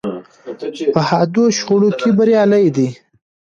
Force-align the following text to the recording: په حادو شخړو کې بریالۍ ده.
په 0.93 0.99
حادو 1.09 1.43
شخړو 1.57 1.89
کې 1.99 2.09
بریالۍ 2.17 2.67
ده. 2.75 2.87